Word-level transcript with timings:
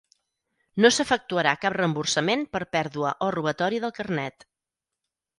No 0.83 0.89
s'efectuarà 0.93 1.51
cap 1.65 1.75
reemborsament 1.75 2.45
per 2.57 2.61
pèrdua 2.75 3.11
o 3.27 3.27
robatori 3.35 3.83
del 3.85 3.93
carnet. 3.99 4.47